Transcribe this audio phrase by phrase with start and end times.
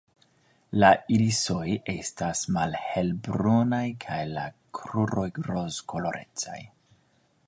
[0.83, 4.47] La irisoj estas malhelbrunaj kaj la
[4.79, 6.59] kruroj rozkolorecaj.